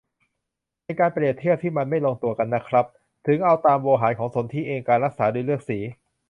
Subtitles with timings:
[0.83, 2.85] เป็นการเปรียบเทียบที่มันไม่ลงตัวกันน่ะครับ-
[3.27, 5.79] ถึงเอาตามโวหารของสนธิเอง การรักษาโดยเลือกสี